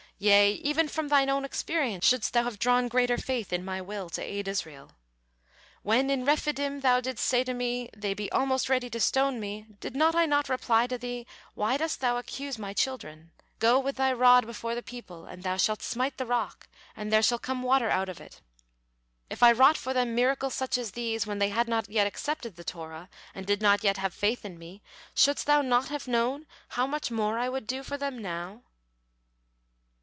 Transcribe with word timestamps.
Yea, 0.23 0.53
even 0.53 0.87
from 0.87 1.07
thine 1.07 1.31
own 1.31 1.43
experience 1.43 2.05
shouldst 2.05 2.31
thou 2.33 2.43
have 2.43 2.59
drawn 2.59 2.87
greater 2.87 3.17
faith 3.17 3.51
in 3.51 3.65
My 3.65 3.81
will 3.81 4.07
to 4.11 4.21
aid 4.21 4.47
Israel. 4.47 4.91
When 5.81 6.11
in 6.11 6.25
Rephidim 6.25 6.81
thou 6.81 7.01
didst 7.01 7.25
say 7.25 7.43
to 7.43 7.55
Me, 7.55 7.89
'They 7.97 8.13
be 8.13 8.31
almost 8.31 8.69
ready 8.69 8.87
to 8.91 8.99
stone 8.99 9.39
me,' 9.39 9.65
did 9.79 9.95
not 9.95 10.13
I 10.13 10.27
not 10.27 10.47
reply 10.47 10.85
to 10.85 10.99
thee, 10.99 11.25
'Why 11.55 11.75
dost 11.75 12.01
thou 12.01 12.17
accuse 12.17 12.59
My 12.59 12.71
children? 12.71 13.31
God 13.57 13.79
with 13.79 13.95
thy 13.95 14.13
rod 14.13 14.45
before 14.45 14.75
the 14.75 14.83
people, 14.83 15.25
and 15.25 15.41
thou 15.41 15.57
shalt 15.57 15.81
smite 15.81 16.17
the 16.17 16.27
rock, 16.27 16.67
and 16.95 17.11
there 17.11 17.23
shall 17.23 17.39
come 17.39 17.63
water 17.63 17.89
out 17.89 18.07
of 18.07 18.21
it.' 18.21 18.41
If 19.27 19.41
I 19.41 19.51
wrought 19.51 19.75
for 19.75 19.91
them 19.91 20.13
miracles 20.13 20.53
such 20.53 20.77
as 20.77 20.91
these 20.91 21.25
when 21.25 21.39
they 21.39 21.49
had 21.49 21.67
not 21.67 21.89
yet 21.89 22.05
accepted 22.05 22.57
the 22.57 22.63
Torah, 22.63 23.09
and 23.33 23.47
did 23.47 23.59
not 23.59 23.83
yet 23.83 23.97
have 23.97 24.13
faith 24.13 24.45
in 24.45 24.59
Me, 24.59 24.83
shouldst 25.15 25.47
thou 25.47 25.63
not 25.63 25.87
have 25.87 26.07
known 26.07 26.45
how 26.69 26.85
much 26.85 27.09
more 27.09 27.39
I 27.39 27.49
would 27.49 27.65
do 27.65 27.81
for 27.81 27.97
them 27.97 28.21
now?" 28.21 28.61